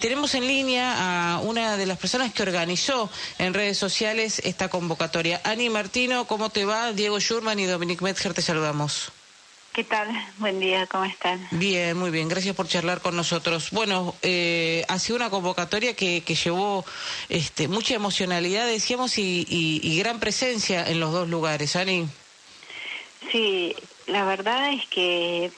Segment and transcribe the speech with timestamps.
[0.00, 3.10] Tenemos en línea a una de las personas que organizó
[3.40, 5.40] en redes sociales esta convocatoria.
[5.42, 6.92] Ani Martino, ¿cómo te va?
[6.92, 9.10] Diego Schurman y Dominic Metzger, te saludamos.
[9.72, 10.08] ¿Qué tal?
[10.36, 11.44] Buen día, ¿cómo están?
[11.50, 13.72] Bien, muy bien, gracias por charlar con nosotros.
[13.72, 16.84] Bueno, eh, ha sido una convocatoria que, llevó
[17.28, 21.74] este, mucha emocionalidad, decíamos, y, gran presencia en los dos lugares.
[21.74, 22.06] Ani.
[23.32, 23.74] Sí,
[24.06, 25.50] la verdad es que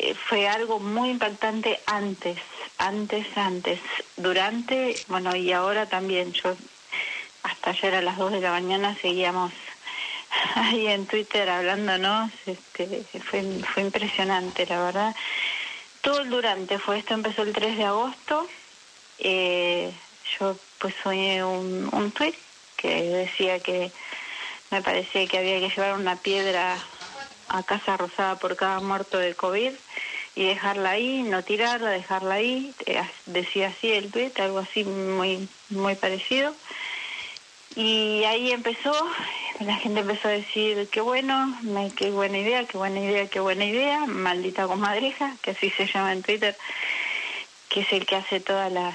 [0.00, 2.36] eh, fue algo muy impactante antes
[2.78, 3.80] antes, antes,
[4.16, 6.32] durante, bueno, y ahora también.
[6.32, 6.56] Yo
[7.42, 9.52] hasta ayer a las 2 de la mañana seguíamos
[10.54, 13.42] ahí en Twitter hablándonos, este, fue,
[13.72, 15.16] fue impresionante, la verdad.
[16.00, 18.46] Todo el durante fue esto, empezó el 3 de agosto.
[19.18, 19.92] Eh,
[20.38, 22.34] yo pues soñé un, un tweet
[22.76, 23.90] que decía que
[24.70, 26.76] me parecía que había que llevar una piedra
[27.48, 29.72] a Casa Rosada por cada muerto de COVID
[30.36, 32.74] y dejarla ahí, no tirarla, dejarla ahí,
[33.24, 36.54] decía así el tweet, algo así muy, muy parecido.
[37.74, 38.92] Y ahí empezó,
[39.60, 41.58] la gente empezó a decir, qué bueno,
[41.96, 46.12] qué buena idea, qué buena idea, qué buena idea, maldita comadreja, que así se llama
[46.12, 46.56] en Twitter,
[47.70, 48.94] que es el que hace todas las,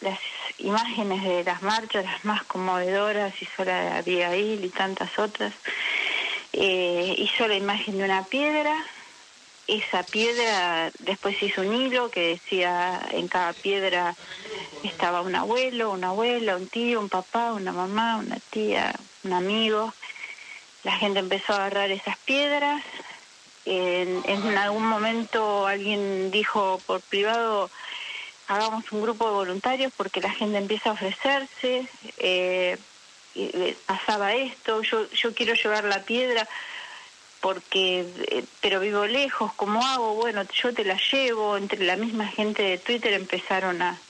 [0.00, 0.18] las
[0.58, 5.54] imágenes de las marchas, las más conmovedoras, hizo la de Abigail y tantas otras.
[6.52, 8.84] Eh, hizo la imagen de una piedra,
[9.66, 14.14] esa piedra después hizo un hilo que decía en cada piedra
[14.84, 18.94] estaba un abuelo, una abuela, un tío, un papá, una mamá, una tía,
[19.24, 19.92] un amigo.
[20.84, 22.82] La gente empezó a agarrar esas piedras.
[23.64, 27.68] En, en algún momento alguien dijo por privado,
[28.46, 31.88] hagamos un grupo de voluntarios porque la gente empieza a ofrecerse.
[32.18, 32.78] Eh,
[33.84, 36.48] pasaba esto, yo, yo quiero llevar la piedra
[37.46, 40.14] porque, eh, pero vivo lejos, ¿cómo hago?
[40.14, 44.00] Bueno, yo te la llevo, entre la misma gente de Twitter empezaron a,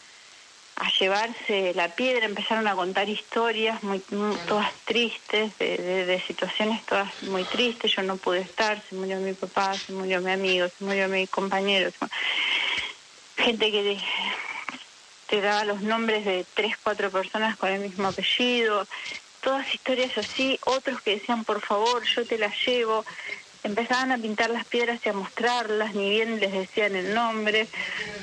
[0.76, 4.00] a llevarse la piedra, empezaron a contar historias muy,
[4.48, 9.34] todas tristes, de, de, situaciones todas muy tristes, yo no pude estar, se murió mi
[9.34, 11.90] papá, se murió mi amigo, se murió mi compañero,
[13.36, 13.98] gente que
[15.26, 18.86] te daba los nombres de tres, cuatro personas con el mismo apellido,
[19.46, 23.04] todas historias así, otros que decían, por favor, yo te las llevo,
[23.62, 27.68] empezaban a pintar las piedras y a mostrarlas, ni bien les decían el nombre.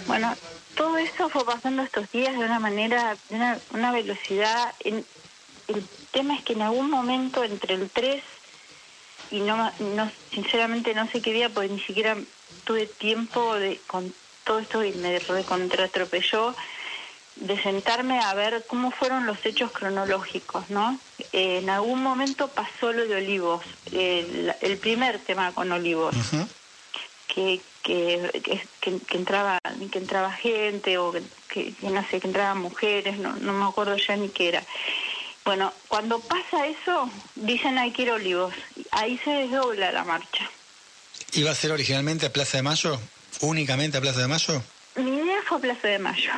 [0.06, 0.36] Bueno,
[0.76, 4.74] todo eso fue pasando estos días de una manera, de una, velocidad.
[4.84, 5.06] el
[6.12, 8.22] tema es que en algún momento entre el 3
[9.32, 12.18] y no, no sinceramente no sé qué día, porque ni siquiera
[12.66, 14.14] tuve tiempo de con
[14.44, 16.54] todo esto y me recontratropelló
[17.36, 21.00] de sentarme a ver cómo fueron los hechos cronológicos, ¿no?
[21.32, 26.16] en algún momento pasó lo de Olivos, el, primer tema con Olivos,
[27.28, 29.60] que, que, que, entraba
[29.92, 31.12] que entraba gente o
[31.50, 34.64] que, no sé, que entraban mujeres, no, no me acuerdo ya ni qué era.
[35.44, 38.54] Bueno, cuando pasa eso, dicen hay que ir a Olivos,
[38.92, 40.50] ahí se desdobla la marcha.
[41.34, 43.00] ¿Iba a ser originalmente a Plaza de Mayo?
[43.42, 44.64] ¿Únicamente a Plaza de Mayo?
[44.96, 46.32] Mi idea fue Plaza de Mayo.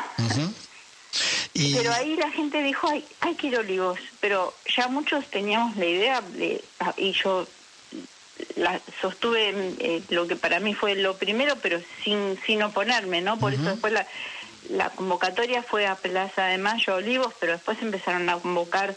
[1.55, 5.77] Pero ahí la gente dijo, hay, hay que ir a Olivos, pero ya muchos teníamos
[5.77, 7.47] la idea, de, ah, y yo
[8.57, 13.39] la sostuve eh, lo que para mí fue lo primero, pero sin, sin oponerme, ¿no?
[13.39, 14.05] Por eso después la,
[14.69, 18.93] la convocatoria fue a Plaza de Mayo, a Olivos, pero después empezaron a convocar,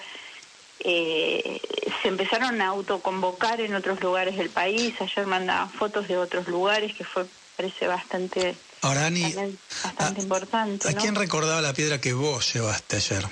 [0.81, 1.61] eh,
[2.03, 6.93] se empezaron a autoconvocar en otros lugares del país, ayer mandaban fotos de otros lugares,
[6.95, 7.25] que fue,
[7.57, 9.35] parece bastante Ahora, Ani,
[9.83, 10.89] bastante importante.
[10.89, 13.25] ¿A quién recordaba la piedra que vos llevaste ayer?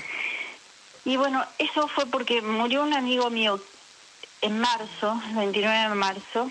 [1.05, 3.63] Y bueno, eso fue porque murió un amigo mío
[4.41, 6.51] en marzo, el 29 de marzo,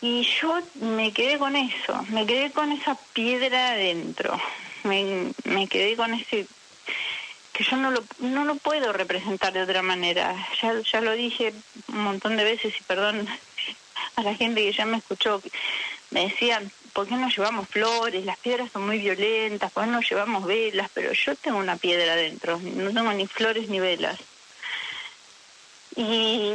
[0.00, 4.40] y yo me quedé con eso, me quedé con esa piedra adentro,
[4.84, 6.46] me, me quedé con ese
[7.58, 10.32] que yo no lo, no lo puedo representar de otra manera.
[10.62, 11.52] Ya, ya lo dije
[11.88, 13.26] un montón de veces y perdón
[14.16, 15.42] a la gente que ya me escuchó,
[16.10, 18.24] me decían, ¿por qué no llevamos flores?
[18.24, 20.90] Las piedras son muy violentas, ¿por qué no llevamos velas?
[20.92, 24.18] Pero yo tengo una piedra adentro, no tengo ni flores ni velas.
[25.94, 26.54] Y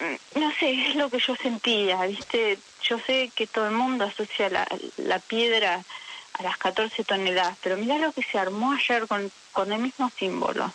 [0.00, 2.58] mm, no sé, es lo que yo sentía, ¿viste?
[2.82, 4.66] Yo sé que todo el mundo asocia la,
[4.96, 5.84] la piedra
[6.32, 10.10] a las 14 toneladas, pero mira lo que se armó ayer con, con el mismo
[10.18, 10.72] símbolo.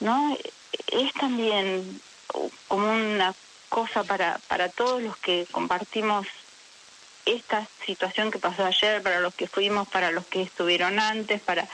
[0.00, 0.34] ¿No?
[0.92, 2.00] Es también
[2.68, 3.34] como una
[3.68, 6.26] cosa para, para todos los que compartimos
[7.26, 11.68] esta situación que pasó ayer, para los que fuimos, para los que estuvieron antes, para,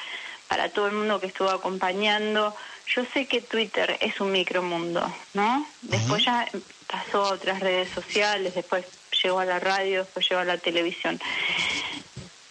[0.48, 2.54] para todo el mundo que estuvo acompañando.
[2.88, 5.00] Yo sé que Twitter es un micromundo,
[5.34, 5.66] ¿no?
[5.82, 6.48] Después ya
[6.90, 8.84] pasó a otras redes sociales, después
[9.22, 11.20] llegó a la radio, después llegó a la televisión.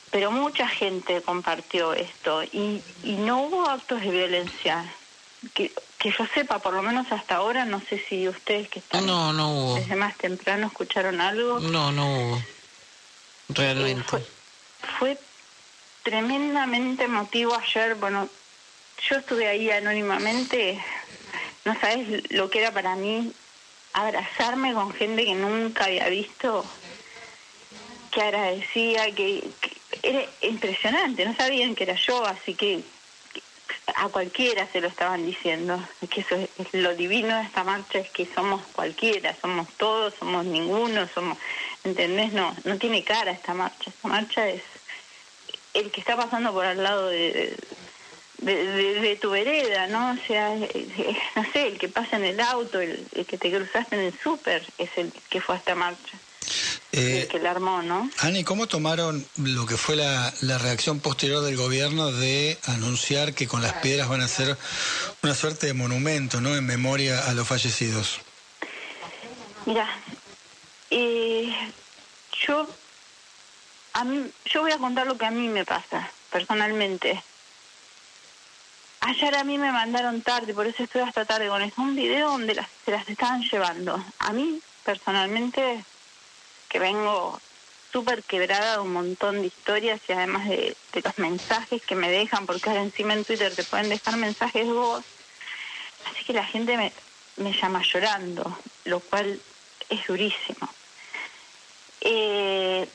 [0.09, 4.86] pero mucha gente compartió esto y, y no hubo actos de violencia.
[5.56, 9.06] Que, que yo sepa, por lo menos hasta ahora, no sé si ustedes que están
[9.07, 9.75] No, no hubo.
[9.75, 11.59] desde más temprano escucharon algo.
[11.59, 12.42] No, no hubo.
[14.98, 15.18] Fue,
[16.03, 17.95] tremendamente emotivo ayer.
[17.95, 18.30] Bueno,
[19.09, 20.81] yo estuve ahí anónimamente.
[21.65, 23.31] No sabes lo que era para mí
[23.94, 26.65] abrazarme con gente que nunca había visto,
[28.12, 29.44] que agradecía, que,
[30.03, 31.25] era impresionante.
[31.25, 32.83] No sabían que era yo, así que
[33.95, 35.80] a cualquiera se lo estaban diciendo.
[36.09, 40.13] Que eso es, es lo divino de esta marcha, es que somos cualquiera, somos todos,
[40.18, 41.38] somos ninguno, somos,
[41.83, 42.33] ¿entendés?
[42.33, 43.89] No, no tiene cara esta marcha.
[43.89, 44.62] Esta marcha es
[45.74, 47.56] el que está pasando por al lado de,
[48.39, 50.12] de, de- de tu vereda, ¿no?
[50.12, 50.50] O sea,
[51.36, 54.13] no sé, el que pasa en el auto, el, el que te cruzaste en el
[54.22, 56.18] súper, es el que fue a esta marcha,
[56.92, 58.10] Eh, el que la armó, ¿no?
[58.19, 63.48] Ani, ¿cómo tomaron lo que fue la, la reacción posterior del gobierno de anunciar que
[63.48, 64.57] con las piedras van a hacer
[65.24, 66.54] una suerte de monumento, ¿no?
[66.56, 68.19] En memoria a los fallecidos.
[69.66, 69.88] Mira,
[70.91, 71.53] eh,
[72.45, 72.67] yo,
[73.93, 77.23] a mí, yo voy a contar lo que a mí me pasa, personalmente.
[78.99, 82.29] Ayer a mí me mandaron tarde, por eso estoy hasta tarde con esto, un video
[82.29, 84.03] donde las, se las estaban llevando.
[84.19, 85.83] A mí, personalmente,
[86.69, 87.39] que vengo
[87.91, 92.45] súper quebrada de un montón de historias y además de, los mensajes que me dejan,
[92.45, 95.03] porque ahora encima en Twitter te pueden dejar mensajes voz.
[96.05, 96.91] Así que la gente me,
[97.38, 99.39] me llama llorando, lo cual
[99.89, 100.69] es durísimo.
[102.01, 102.88] Eh,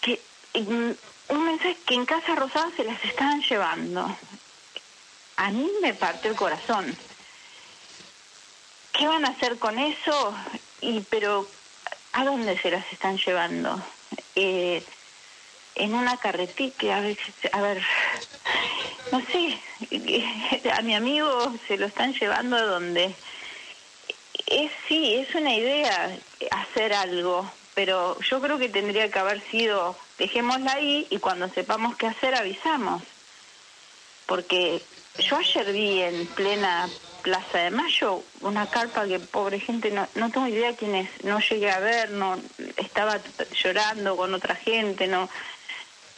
[0.00, 0.20] que
[0.54, 0.90] mm,
[1.28, 4.16] un mensaje que en Casa Rosada se las estaban llevando.
[5.36, 6.96] A mí me parte el corazón.
[8.92, 10.34] ¿Qué van a hacer con eso?
[10.80, 11.48] Y pero
[12.12, 13.82] ¿a dónde se las están llevando?
[14.34, 14.84] Eh,
[15.76, 17.18] en una carretilla, a ver,
[17.52, 17.82] a ver,
[19.12, 19.58] no sé,
[20.72, 23.14] a mi amigo se lo están llevando a donde
[24.46, 26.18] es sí, es una idea
[26.50, 31.96] hacer algo, pero yo creo que tendría que haber sido, dejémosla ahí y cuando sepamos
[31.96, 33.02] qué hacer avisamos.
[34.26, 34.82] Porque
[35.18, 36.88] yo ayer vi en plena
[37.22, 41.40] Plaza de Mayo una carpa que pobre gente, no, no tengo idea quién es, no
[41.40, 42.38] llegué a ver, no
[42.76, 43.20] estaba
[43.62, 45.28] llorando con otra gente, no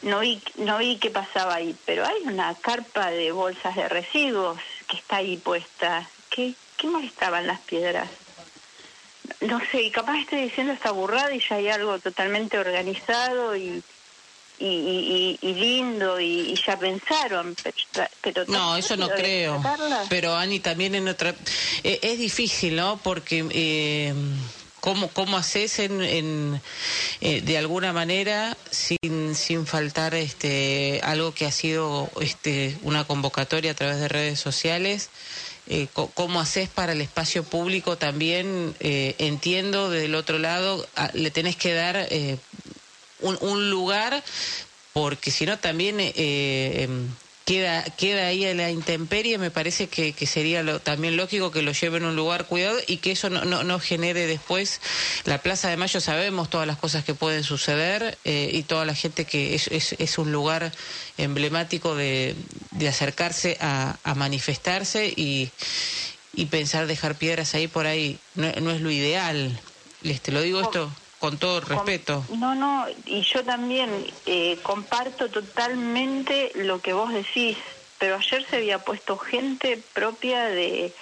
[0.03, 4.59] no vi, no vi qué pasaba ahí, pero hay una carpa de bolsas de residuos
[4.87, 6.07] que está ahí puesta.
[6.29, 8.09] ¿Qué, qué molestaban las piedras?
[9.47, 13.83] No sé, capaz estoy diciendo esta burrada y ya hay algo totalmente organizado y,
[14.59, 17.75] y, y- y- y lindo y, y ya pensaron, pero,
[18.21, 19.61] pero No, eso no creo.
[20.09, 21.35] Pero Ani también en otra...
[21.83, 22.97] eh, es difícil, ¿no?
[23.03, 24.13] Porque eh,
[24.79, 26.61] ¿cómo, cómo haces en, en,
[27.21, 33.71] eh, de alguna manera sin, sin faltar este algo que ha sido este una convocatoria
[33.71, 35.09] a través de redes sociales?
[35.67, 38.75] Eh, ¿Cómo haces para el espacio público también?
[38.81, 42.37] Eh, entiendo, del otro lado, a- le tenés que dar eh,
[43.21, 44.21] un, un lugar
[44.91, 46.89] porque si no también eh, eh,
[47.45, 51.61] queda queda ahí a la intemperie me parece que, que sería lo, también lógico que
[51.61, 54.79] lo lleven a un lugar cuidado y que eso no, no, no genere después
[55.25, 55.99] la Plaza de Mayo.
[55.99, 60.17] Sabemos todas las cosas que pueden suceder eh, y toda la gente que es, es,
[60.17, 60.71] un lugar
[61.17, 62.35] emblemático de,
[62.71, 65.49] de acercarse a, a manifestarse y,
[66.33, 68.19] y pensar dejar piedras ahí por ahí.
[68.35, 69.59] No, no es lo ideal.
[70.03, 70.91] Este lo digo esto
[71.23, 73.89] con todo respeto No, no, y yo también
[74.25, 77.55] eh, comparto totalmente lo que vos decís,
[77.97, 80.93] pero ayer se había puesto gente propia de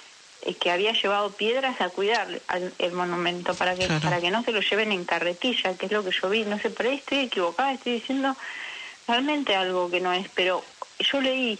[0.42, 4.00] eh, que había llevado piedras a cuidar al, el monumento para que Claro.
[4.00, 6.44] para que no se lo lleven en carretilla, que es lo que yo vi.
[6.44, 8.36] No sé, por ahí estoy equivocada, estoy diciendo
[9.08, 10.62] realmente algo que no es, pero
[11.00, 11.58] yo leí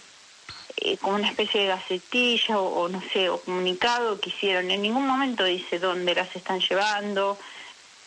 [0.77, 4.71] eh, como una especie de gacetilla o, o no sé, o comunicado que hicieron.
[4.71, 7.37] En ningún momento dice dónde las están llevando,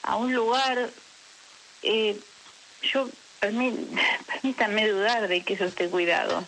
[0.07, 0.91] a un lugar.
[1.83, 2.17] Eh,
[2.93, 3.09] yo,
[3.41, 3.89] permí-
[4.27, 6.45] permítanme dudar de que eso esté cuidado.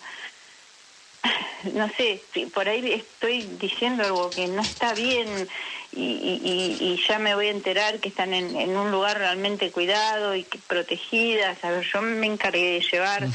[1.75, 2.23] No sé,
[2.55, 5.49] por ahí estoy diciendo algo que no está bien
[5.93, 9.71] y, y- y- ya me voy a enterar que están en, en un lugar realmente
[9.71, 11.57] cuidado y que protegidas.
[11.65, 13.27] A ver, yo me encargué de llevar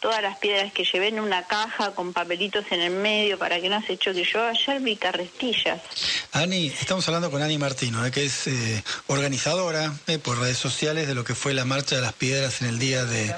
[0.00, 3.68] todas las piedras que llevé en una caja con papelitos en el medio para que
[3.68, 4.24] no se choque.
[4.24, 5.80] Yo ayer vi carretillas.
[6.32, 11.06] Ani, estamos hablando con Ani Martino, eh, que es eh, organizadora eh, por redes sociales
[11.06, 13.34] de lo que fue la Marcha de las Piedras en el día de,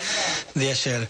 [0.55, 1.09] de ayer.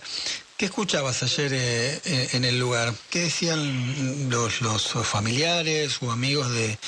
[0.63, 2.95] ¿Qué escuchabas ayer eh, eh, en el lugar?
[3.11, 6.79] ¿Qué decían los, los familiares o amigos de,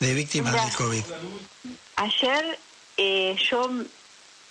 [0.00, 1.04] de víctimas del COVID?
[1.94, 2.58] Ayer
[2.96, 3.70] eh, yo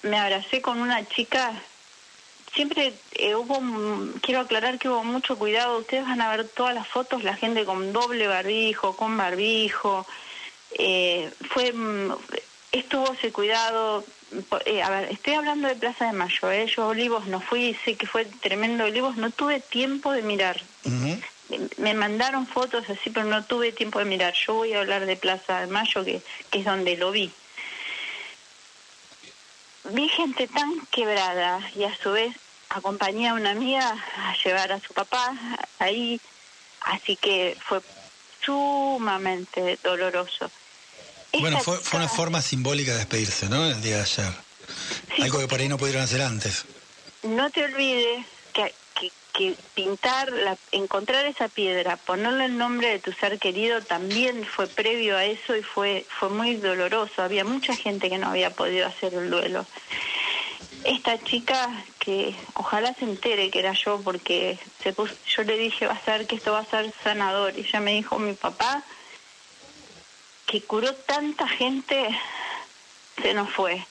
[0.04, 1.62] me abracé con una chica
[2.54, 3.60] siempre eh, hubo,
[4.22, 5.80] quiero aclarar que hubo mucho cuidado.
[5.80, 10.08] Ustedes van a ver todas las fotos, la gente con doble barbijo, con barbijo.
[10.72, 12.14] Eh, fue, mm,
[12.72, 14.06] estuvo ese cuidado.
[14.66, 16.52] Eh, a ver, estoy hablando de Plaza de Mayo.
[16.52, 16.68] ¿eh?
[16.68, 20.62] Yo Olivos no fui, sé que fue tremendo Olivos, no tuve tiempo de mirar.
[21.78, 24.34] Me mandaron fotos así, pero no tuve tiempo de mirar.
[24.34, 26.22] Yo voy a hablar de Plaza de Mayo, que,
[26.52, 27.32] que es donde lo vi
[29.92, 32.36] vi gente tan quebrada y a su vez
[32.70, 35.34] acompañé a una amiga a llevar a su papá
[35.80, 36.20] ahí,
[36.82, 37.82] así que fue
[38.42, 40.52] sumamente doloroso.
[41.40, 43.66] Bueno, fue, fue, una forma simbólica de despedirse, ¿no?
[43.66, 44.34] El día de ayer.
[45.22, 46.66] Algo que por ahí no pudieron hacer antes.
[47.24, 48.74] No te olvides que
[49.40, 54.68] que pintar, la, encontrar esa piedra, ponerle el nombre de tu ser querido también fue
[54.68, 57.22] previo a eso y fue, fue muy doloroso.
[57.22, 59.66] Había mucha gente que no había podido hacer el duelo.
[60.84, 61.70] Esta chica
[62.00, 66.06] que ojalá se entere que era yo porque se puso, yo le dije va a
[66.06, 68.84] ser que esto va a ser sanador y ella me dijo mi papá
[70.50, 72.10] que curó tanta gente
[73.22, 73.86] se nos fue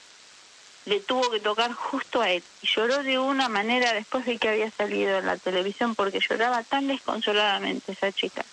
[0.89, 2.43] le tuvo que tocar justo a él.
[2.61, 6.63] Y lloró de una manera después de que había salido en la televisión porque lloraba
[6.63, 8.43] tan desconsoladamente esa chica.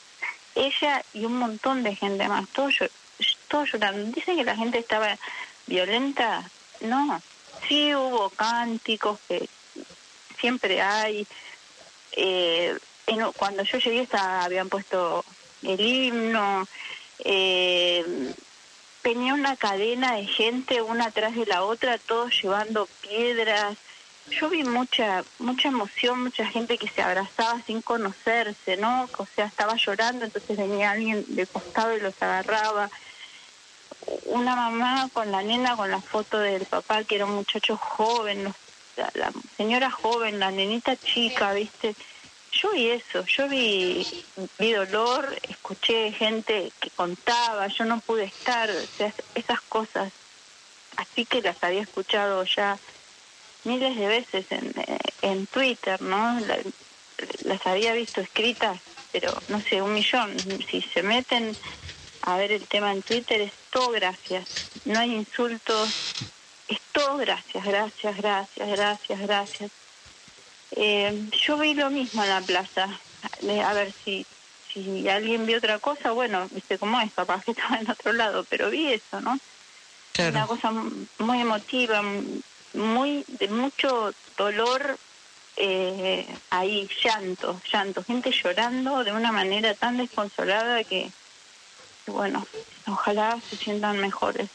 [0.54, 2.74] Ella y un montón de gente más, todos,
[3.48, 4.12] todos llorando.
[4.14, 5.16] Dicen que la gente estaba
[5.66, 6.48] violenta.
[6.80, 7.20] No,
[7.66, 9.48] sí hubo cánticos que
[10.38, 11.26] siempre hay.
[12.12, 12.76] Eh,
[13.36, 15.24] cuando yo llegué estaba, habían puesto
[15.62, 16.66] el himno.
[17.20, 18.34] Eh,
[19.36, 23.76] una cadena de gente una atrás de la otra, todos llevando piedras.
[24.30, 29.08] Yo vi mucha mucha emoción, mucha gente que se abrazaba sin conocerse, ¿no?
[29.18, 32.90] O sea, estaba llorando, entonces venía alguien de costado y los agarraba.
[34.24, 38.52] Una mamá con la nena con la foto del papá, que era un muchacho joven,
[38.96, 41.94] la señora joven, la nenita chica, ¿viste?
[42.60, 44.06] Yo vi eso, yo vi,
[44.58, 50.12] vi dolor, escuché gente que contaba, yo no pude estar, o sea, esas cosas,
[50.96, 52.78] así que las había escuchado ya
[53.64, 54.72] miles de veces en,
[55.22, 56.40] en Twitter, ¿no?
[57.44, 58.80] las había visto escritas,
[59.12, 60.36] pero no sé, un millón.
[60.70, 61.56] Si se meten
[62.22, 66.14] a ver el tema en Twitter, es todo gracias, no hay insultos,
[66.68, 69.85] es todo gracias, gracias, gracias, gracias, gracias.
[70.76, 72.88] Eh, yo vi lo mismo en la plaza.
[73.64, 74.26] a ver si,
[74.72, 78.44] si alguien vio otra cosa, bueno, viste cómo es, papá que estaba en otro lado,
[78.48, 79.38] pero vi eso, ¿no?
[80.18, 80.72] Una cosa
[81.18, 82.02] muy emotiva,
[82.72, 84.96] muy de mucho dolor
[85.56, 91.10] eh, ahí, llanto, llanto, gente llorando de una manera tan desconsolada que,
[92.06, 92.46] bueno,
[92.86, 94.48] ojalá se sientan mejores.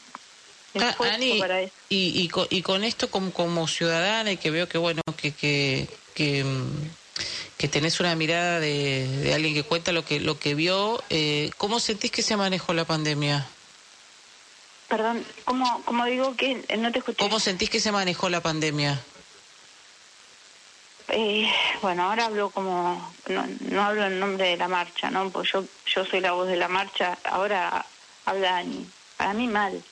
[0.80, 5.02] Ah, y, y, con, y con esto como, como ciudadana y que veo que bueno
[5.16, 6.44] que, que, que,
[7.58, 11.02] que tenés una mirada de, alguien que cuenta lo que, lo que vio.
[11.10, 13.46] Eh, ¿Cómo sentís que se manejó la pandemia?
[14.88, 17.18] Perdón, ¿cómo, cómo digo que no te escuché?
[17.18, 18.98] ¿Cómo sentís que se manejó la pandemia?
[21.08, 21.46] Eh,
[21.82, 25.28] bueno, ahora hablo como, no, no hablo en nombre de la marcha, ¿no?
[25.30, 27.84] Pues yo, yo soy la voz de la marcha, ahora
[28.24, 29.82] hablan, para mí mal,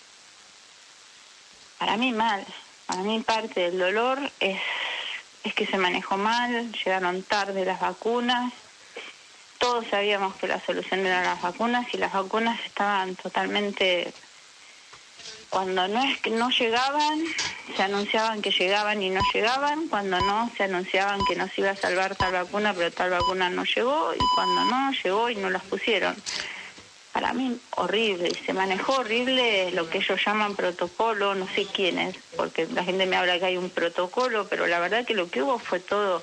[1.81, 2.47] para mí mal,
[2.87, 4.61] para mí parte del dolor es
[5.43, 8.53] es que se manejó mal, llegaron tarde las vacunas.
[9.59, 14.13] Todos sabíamos que la solución eran las vacunas y las vacunas estaban totalmente
[15.49, 17.25] cuando no es que no llegaban,
[17.75, 21.77] se anunciaban que llegaban y no llegaban, cuando no, se anunciaban que nos iba a
[21.77, 25.63] salvar tal vacuna, pero tal vacuna no llegó, y cuando no, llegó y no las
[25.65, 26.15] pusieron
[27.13, 32.17] para mí horrible, se manejó horrible lo que ellos llaman protocolo, no sé quién es,
[32.37, 35.43] porque la gente me habla que hay un protocolo, pero la verdad que lo que
[35.43, 36.23] hubo fue todo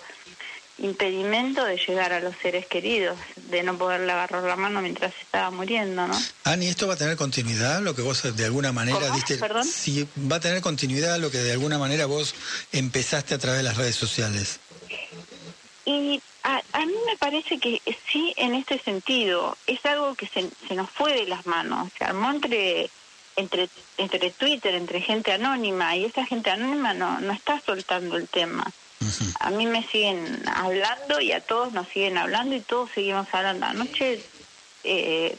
[0.79, 3.17] impedimento de llegar a los seres queridos,
[3.49, 6.19] de no poderle agarrar la mano mientras estaba muriendo, ¿no?
[6.43, 7.81] Ani, ¿esto va a tener continuidad?
[7.81, 9.39] Lo que vos de alguna manera diste...
[9.63, 12.35] Si va a tener continuidad lo que de alguna manera vos
[12.71, 14.59] empezaste a través de las redes sociales.
[15.85, 20.49] Y a, a, mí me parece que sí, en este sentido, es algo que se,
[20.65, 21.91] se nos fue de las manos.
[21.97, 22.89] Se armó entre,
[23.35, 28.29] entre, entre Twitter, entre gente anónima, y esa gente anónima no, no está soltando el
[28.29, 28.65] tema.
[29.41, 33.65] A mí me siguen hablando y a todos nos siguen hablando y todos seguimos hablando.
[33.65, 34.21] Anoche
[34.85, 35.37] eh,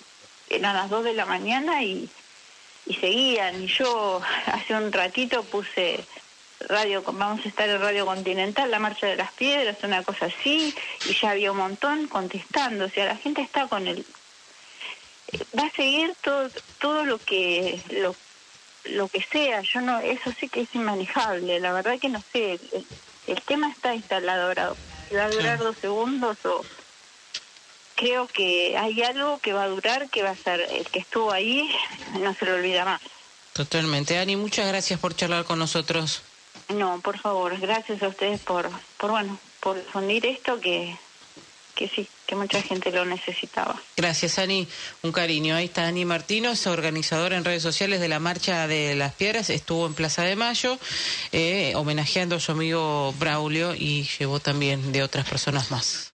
[0.50, 2.08] eran las 2 de la mañana y,
[2.84, 3.62] y seguían.
[3.62, 6.04] Y yo hace un ratito puse
[6.60, 10.74] radio vamos a estar en Radio Continental, la Marcha de las Piedras, una cosa así,
[11.08, 14.04] y ya había un montón contestando, o sea, la gente está con el
[15.58, 16.48] va a seguir todo
[16.80, 18.16] todo lo que lo,
[18.84, 22.58] lo que sea, yo no eso sí que es inmanejable, la verdad que no sé,
[23.26, 24.72] el tema está instalado ahora.
[25.14, 26.64] va a durar dos segundos o
[27.94, 31.30] creo que hay algo que va a durar, que va a ser el que estuvo
[31.32, 31.70] ahí,
[32.20, 33.00] no se lo olvida más.
[33.52, 34.18] Totalmente.
[34.18, 36.22] Ani, muchas gracias por charlar con nosotros.
[36.74, 40.96] No, por favor, gracias a ustedes por, por bueno, por difundir esto que,
[41.74, 43.80] que sí, que mucha gente lo necesitaba.
[43.96, 44.68] Gracias, Ani.
[45.02, 45.54] Un cariño.
[45.54, 49.48] Ahí está Ani Martino, es organizadora en redes sociales de la Marcha de las Piedras.
[49.50, 50.78] Estuvo en Plaza de Mayo
[51.32, 56.06] eh, homenajeando a su amigo Braulio y llevó también de otras personas más.